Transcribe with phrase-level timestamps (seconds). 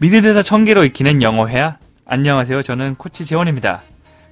[0.00, 1.76] 미드대사 천개로 익히는 영어 회화.
[2.06, 2.62] 안녕하세요.
[2.62, 3.82] 저는 코치 재원입니다.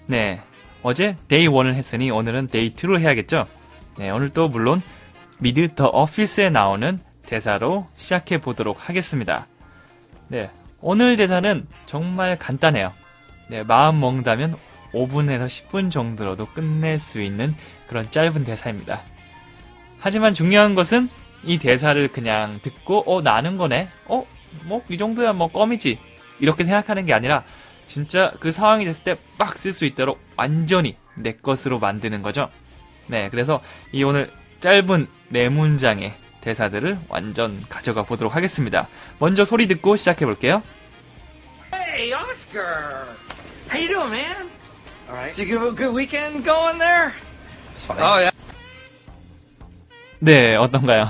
[0.07, 0.41] 네.
[0.85, 3.49] 어제 Day 1을 했으니 오늘은 Day 2를 해야겠죠?
[3.99, 4.09] 네.
[4.11, 4.81] 오늘 또 물론
[5.41, 9.49] 미드 The Office에 나오는 대사로 시작해 보도록 하겠습니다.
[10.29, 10.51] 네.
[10.81, 12.93] 오늘 대사는 정말 간단해요.
[13.49, 13.65] 네.
[13.65, 14.55] 마음 먹는다면
[14.93, 17.57] 5분에서 10분 정도로도 끝낼 수 있는
[17.89, 19.01] 그런 짧은 대사입니다.
[19.99, 21.09] 하지만 중요한 것은
[21.43, 23.89] 이 대사를 그냥 듣고, 어, 나는 거네?
[24.07, 24.25] 어,
[24.65, 25.99] 뭐, 이 정도야 뭐 껌이지.
[26.41, 27.45] 이렇게 생각하는 게 아니라,
[27.87, 32.49] 진짜 그 상황이 됐을 때 빡 쓸 수 있도록 완전히 내 것으로 만드는 거죠.
[33.07, 34.31] 네, 그래서 이 오늘
[34.61, 38.89] 짧은 네 문장의 대사들을 완전 가져가 보도록 하겠습니다.
[39.19, 40.63] 먼저 소리 듣고 시작해 볼게요.
[41.73, 43.05] Hey, Oscar!
[43.71, 44.49] How you doing, man?
[45.09, 45.35] All right.
[45.35, 47.13] Did you have a good weekend going there?
[47.73, 48.01] It's fine.
[48.03, 48.31] Oh yeah.
[50.19, 51.09] 네, 어떤가요?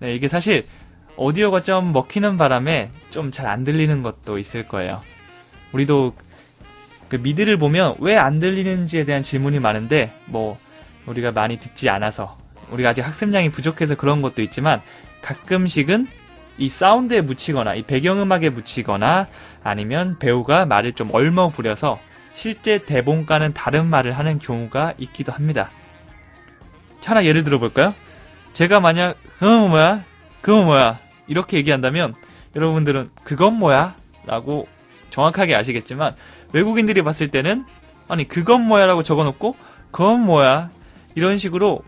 [0.00, 0.66] 네, 이게 사실
[1.22, 5.02] 오디오가 좀 먹히는 바람에 좀 잘 안 들리는 것도 있을 거예요.
[5.72, 6.14] 우리도
[7.08, 10.58] 그 미드를 보면 왜 안 들리는지에 대한 질문이 많은데 뭐
[11.06, 12.38] 우리가 많이 듣지 않아서
[12.70, 14.80] 우리가 아직 학습량이 부족해서 그런 것도 있지만
[15.22, 16.06] 가끔씩은
[16.58, 19.26] 이 사운드에 묻히거나 이 배경음악에 묻히거나
[19.62, 21.98] 아니면 배우가 말을 좀 얼머 부려서
[22.34, 25.70] 실제 대본과는 다른 말을 하는 경우가 있기도 합니다.
[27.04, 27.94] 하나 예를 들어볼까요?
[28.52, 30.04] 제가 만약 그건 뭐야?
[30.40, 30.98] 그건 뭐야?
[31.26, 32.14] 이렇게 얘기한다면
[32.56, 33.94] 여러분들은 그건 뭐야?
[34.26, 34.68] 라고
[35.10, 36.14] 정확하게 아시겠지만
[36.52, 37.64] 외국인들이 봤을 때는
[38.08, 38.86] 아니 그건 뭐야?
[38.86, 39.56] 라고 적어놓고
[39.90, 40.70] 그건 뭐야?
[41.14, 41.82] 이런 식으로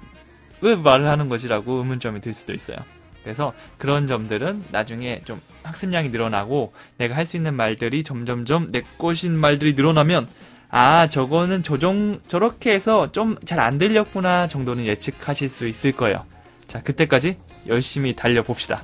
[0.61, 2.79] 왜 말을 하는 거지라고 의문점이 들 수도 있어요.
[3.23, 9.35] 그래서 그런 점들은 나중에 좀 학습량이 늘어나고 내가 할 수 있는 말들이 점점점 내 것인
[9.35, 10.29] 말들이 늘어나면
[10.71, 16.25] 아 저거는 저정 저렇게 해서 좀 잘 안 들렸구나 정도는 예측하실 수 있을 거예요.
[16.67, 18.83] 자 그때까지 열심히 달려 봅시다.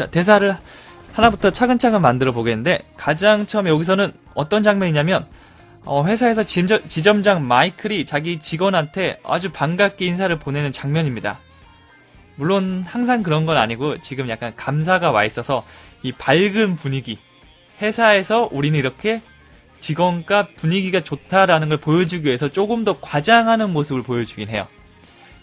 [0.00, 0.56] 자 대사를
[1.12, 5.26] 하나부터 차근차근 만들어 보겠는데 가장 처음에 여기서는 어떤 장면이냐면
[5.84, 11.38] 어, 회사에서 지점, 지점 장 마이클이 자기 직원한테 아주 반갑게 인사를 보내는 장면입니다.
[12.36, 15.66] 물론 항상 그런 건 아니고 지금 약간 감사가 와 있어서
[16.02, 17.18] 이 밝은 분위기
[17.82, 19.20] 회사에서 우리는 이렇게
[19.80, 24.66] 직원과 분위기가 좋다라는 걸 보여주기 위해서 조금 더 과장하는 모습을 보여주긴 해요.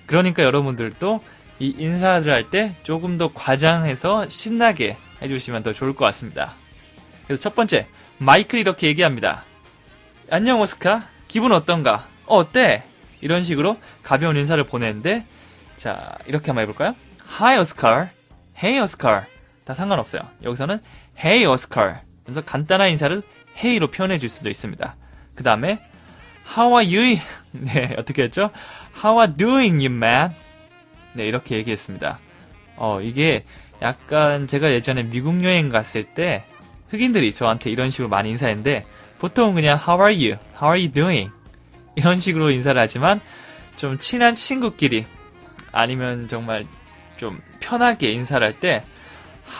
[0.07, 1.21] 그러니까 여러분들도
[1.59, 6.53] 이 인사를 할 때 조금 더 과장해서 신나게 해주시면 더 좋을 것 같습니다.
[7.25, 7.87] 그래서 첫 번째,
[8.19, 9.43] 마이클이 이렇게 얘기합니다.
[10.29, 11.07] 안녕, 오스카.
[11.27, 12.07] 기분 어떤가?
[12.25, 12.83] 어, 어때?
[13.21, 15.25] 이런 식으로 가벼운 인사를 보내는데,
[15.77, 16.95] 자, 이렇게 한번 해볼까요?
[17.41, 18.07] Hi, Oscar.
[18.61, 19.23] Hey, Oscar.
[19.65, 20.21] 다 상관없어요.
[20.43, 20.79] 여기서는
[21.17, 21.95] Hey, Oscar.
[22.23, 23.21] 그래서 간단한 인사를
[23.57, 24.95] Hey로 표현해 줄 수도 있습니다.
[25.35, 25.79] 그 다음에
[26.55, 27.17] How are you?
[27.51, 28.51] 네, 어떻게 했죠?
[29.03, 30.31] How are doing you, man?
[31.17, 32.19] 네, 이렇게 얘기했습니다.
[32.77, 33.43] 어, 이게
[33.81, 36.43] 약간 제가 예전에 미국 여행 갔을 때
[36.89, 38.85] 흑인들이 저한테 이런 식으로 많이 인사했는데
[39.19, 40.37] 보통 그냥 How are you?
[40.61, 41.31] How are you doing?
[41.95, 43.19] 이런 식으로 인사를 하지만
[43.75, 45.05] 좀 친한 친구끼리
[45.71, 46.65] 아니면 정말
[47.17, 48.83] 좀 편하게 인사를 할 때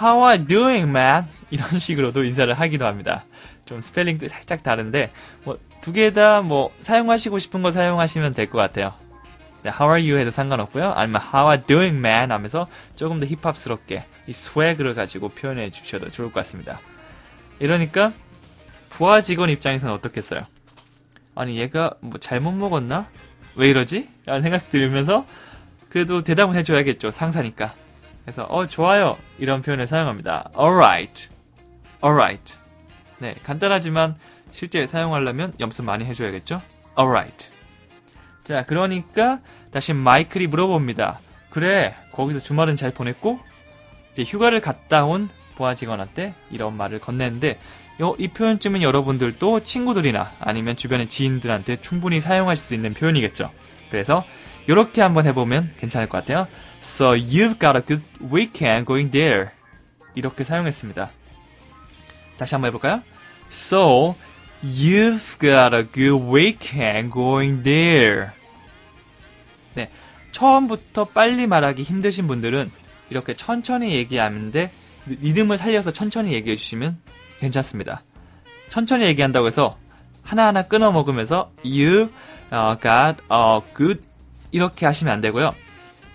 [0.01, 1.25] How are you doing, man?
[1.50, 3.24] 이런 식으로도 인사를 하기도 합니다.
[3.66, 5.12] 좀 스펠링도 살짝 다른데
[5.44, 8.94] 뭐 두 개 다 뭐 사용하시고 싶은 거 사용하시면 될 것 같아요.
[9.67, 10.94] 네, How are you 해도 상관없고요.
[10.94, 12.31] 아니면 How are doing, man?
[12.31, 16.79] 하면서 조금 더 힙합스럽게 이 스웨그를 가지고 표현해 주셔도 좋을 것 같습니다.
[17.59, 18.13] 이러니까
[18.88, 20.45] 부하 직원 입장에서는 어떻겠어요?
[21.35, 23.07] 아니 얘가 뭐 잘못 먹었나?
[23.56, 24.07] 왜 이러지?
[24.25, 25.25] 라는 생각 들면서
[25.89, 27.11] 그래도 대답을 해줘야겠죠.
[27.11, 27.73] 상사니까.
[28.23, 30.50] 그래서 어 좋아요 이런 표현을 사용합니다.
[30.57, 31.29] Alright,
[32.01, 32.57] alright.
[33.19, 34.16] 네 간단하지만
[34.51, 36.61] 실제 사용하려면 염습 많이 해줘야겠죠.
[36.97, 37.50] Alright.
[38.45, 39.41] 자 그러니까
[39.72, 41.19] 다시 마이클이 물어봅니다.
[41.50, 43.39] 그래 거기서 주말은 잘 보냈고
[44.11, 47.59] 이제 휴가를 갔다 온 부하 직원한테 이런 말을 건네는데
[48.00, 53.51] 요, 이 표현쯤은 여러분들도 친구들이나 아니면 주변의 지인들한테 충분히 사용하실 수 있는 표현이겠죠.
[53.89, 54.23] 그래서
[54.67, 56.47] 이렇게 한번 해보면 괜찮을 것 같아요.
[56.81, 59.50] So you've got a good weekend going there.
[60.13, 61.09] 이렇게 사용했습니다.
[62.38, 63.01] 다시 한번 해볼까요?
[63.51, 64.15] So
[64.63, 68.37] you've got a good weekend going there.
[69.77, 69.91] 네,
[70.31, 72.71] 처음부터 빨리 말하기 힘드신 분들은
[73.12, 74.71] 이렇게 천천히 얘기하는데
[75.06, 76.97] 리듬을 살려서 천천히 얘기해 주시면
[77.39, 78.01] 괜찮습니다.
[78.69, 79.77] 천천히 얘기한다고 해서
[80.24, 82.09] 하나하나 끊어 먹으면서 you
[82.81, 84.01] got a good
[84.51, 85.53] 이렇게 하시면 안 되고요.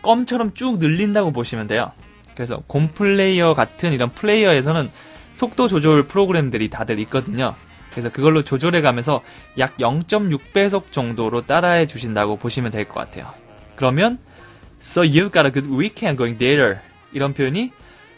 [0.02, 1.92] 껌처럼 쭉 늘린다고 보시면 돼요.
[2.34, 4.90] 그래서 곰플레이어 같은 이런 플레이어에서는
[5.36, 7.54] 속도 조절 프로그램들이 다들 있거든요.
[7.92, 9.22] 그래서 그걸로 조절해 가면서
[9.58, 13.32] 약 0.6배속 정도로 따라해 주신다고 보시면 될 것 같아요.
[13.82, 14.18] 그러면
[14.80, 16.78] So you've got a good weekend going there.
[17.12, 17.72] 이런 표현이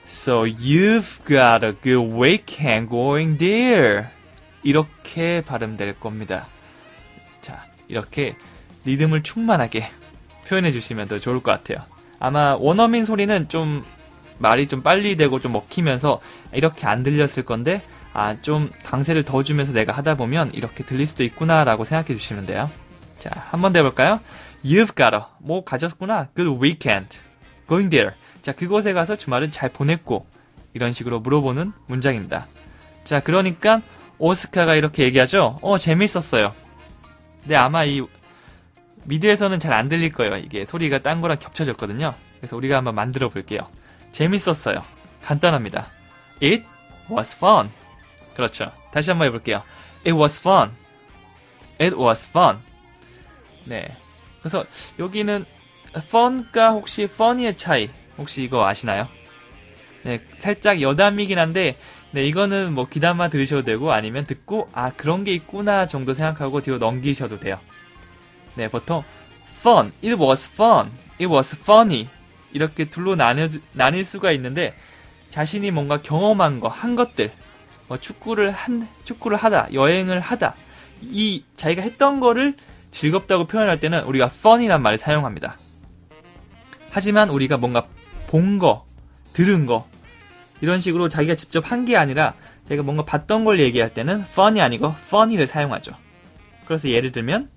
[0.07, 4.05] So you've got a good weekend going there.
[4.63, 6.47] 이렇게 발음될 겁니다.
[7.41, 8.37] 자, 이렇게
[8.85, 9.89] 리듬을 충만하게
[10.47, 11.87] 표현해 주시면 더 좋을 것 같아요.
[12.21, 13.85] 아마 원어민 소리는 좀
[14.37, 16.21] 말이 좀 빨리 되고 좀 먹히면서
[16.53, 17.81] 이렇게 안 들렸을 건데
[18.13, 22.71] 아, 좀 강세를 더 주면서 내가 하다 보면 이렇게 들릴 수도 있구나라고 생각해 주시면 돼요.
[23.19, 24.21] 자, 한 번 더 해볼까요?
[24.65, 26.29] You've got a, 뭐 가졌구나.
[26.35, 27.19] Good weekend.
[27.69, 28.13] Going there.
[28.43, 30.27] 자, 그곳에 가서 주말은 잘 보냈고,
[30.73, 32.47] 이런 식으로 물어보는 문장입니다.
[33.05, 33.83] 자, 그러니까,
[34.19, 35.59] 오스카가 이렇게 얘기하죠?
[35.61, 36.55] 어, 재밌었어요.
[37.43, 38.03] 근데 아마 이,
[39.05, 40.37] 미드에서는 잘 안 들릴 거예요.
[40.37, 42.15] 이게 소리가 딴 거랑 겹쳐졌거든요.
[42.39, 43.69] 그래서 우리가 한번 만들어 볼게요.
[44.13, 44.83] 재밌었어요.
[45.23, 45.89] 간단합니다.
[46.43, 46.65] It
[47.11, 47.71] was fun.
[48.35, 48.71] 그렇죠.
[48.93, 49.63] 다시 한번 해볼게요.
[50.07, 50.71] It was fun.
[51.81, 52.59] It was fun.
[53.65, 53.95] 네.
[54.45, 54.67] 그래서
[54.99, 55.47] 여기는
[55.97, 57.89] fun과 혹시 funny의 차이
[58.19, 59.09] 혹시 이거 아시나요?
[60.03, 61.79] 네, 살짝 여담이긴 한데
[62.11, 66.77] 네, 이거는 뭐 귀담아 들으셔도 되고 아니면 듣고 아 그런 게 있구나 정도 생각하고 뒤로
[66.77, 67.59] 넘기셔도 돼요.
[68.55, 69.03] 네, 보통
[69.61, 72.07] fun, it was fun, it was funny
[72.53, 74.75] 이렇게 둘로 나뉘, 나뉠 수가 있는데
[75.31, 77.33] 자신이 뭔가 경험한 거, 한 것들
[77.89, 80.55] 뭐 축구를 한 축구를 하다, 여행을 하다
[81.01, 82.55] 이 자기가 했던 거를
[83.05, 85.57] 즐겁다고 표현할 때는 우리가 fun이란 말을 사용합니다.
[86.91, 87.87] 하지만 우리가 뭔가
[88.29, 88.87] 본 거,
[89.33, 89.89] 들은 거
[90.61, 92.35] 이런 식으로 자기가 직접 한 게 아니라
[92.69, 95.93] 자기가 뭔가 봤던 걸 얘기할 때는 fun이 아니고 funny를 사용하죠.
[96.67, 97.51] 그래서 예를 들면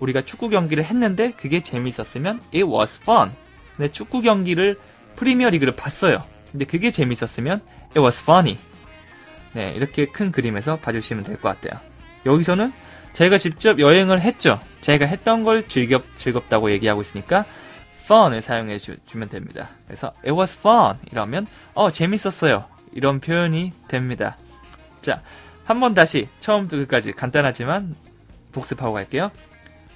[0.00, 3.30] 우리가 축구 경기를 했는데 그게 재밌었으면 it was fun.
[3.76, 4.78] 근데 축구 경기를
[5.16, 6.24] 프리미어 리그를 봤어요.
[6.50, 8.56] 근데 그게 재밌었으면 it was funny.
[9.52, 11.78] 네, 이렇게 큰 그림에서 봐주시면 될 것 같아요.
[12.24, 12.72] 여기서는
[13.12, 14.58] 저희가 직접 여행을 했죠.
[14.80, 17.44] 저희가 했던 걸 즐겁, 즐겁다고 얘기하고 있으니까
[18.04, 19.68] fun을 사용해 주, 면 됩니다.
[19.86, 22.64] 그래서 it was fun 이러면 어 재밌었어요.
[22.92, 24.36] 이런 표현이 됩니다.
[25.02, 25.20] 자,
[25.64, 27.94] 한 번 다시 처음부터 끝까지 간단하지만
[28.52, 29.30] 복습하고 갈게요.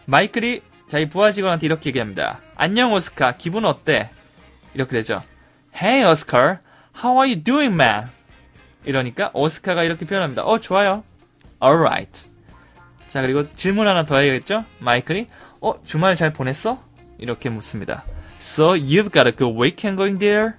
[0.04, 2.40] 마이클이 자기 부하 직원한테 이렇게 얘기합니다.
[2.56, 4.10] 안녕 오스카, 기분 어때?
[4.74, 5.22] 이렇게 되죠.
[5.74, 6.58] Hey Oscar,
[7.02, 8.08] how are you doing, man?
[8.84, 10.44] 이러니까 오스카가 이렇게 표현합니다.
[10.44, 11.02] 어, 좋아요.
[11.62, 12.26] Alright.
[13.12, 14.64] 자, 그리고 질문 하나 더 해야겠죠?
[14.78, 15.26] 마이클이,
[15.60, 16.82] 어, 주말 잘 보냈어?
[17.18, 18.04] 이렇게 묻습니다.
[18.40, 20.52] So, you've got a good weekend going there?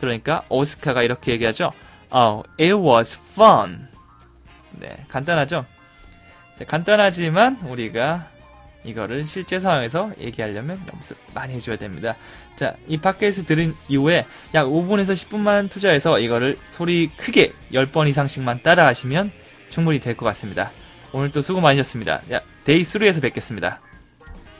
[0.00, 1.70] 그러니까, 오스카가 이렇게 얘기하죠.
[2.10, 3.88] Oh, it was fun.
[4.70, 5.66] 네, 간단하죠?
[6.58, 8.26] 자, 간단하지만, 우리가
[8.84, 12.16] 이거를 실제 상황에서 얘기하려면 연습 많이 해줘야 됩니다.
[12.56, 14.24] 자, 이 팟캐스트 들은 이후에
[14.54, 19.30] 약 5분에서 10분만 투자해서 이거를 소리 크게 10번 이상씩만 따라 하시면
[19.68, 20.72] 충분히 될 것 같습니다.
[21.12, 22.22] 오늘 또 수고 많으셨습니다.
[22.32, 23.80] 야, Day 3에서 뵙겠습니다.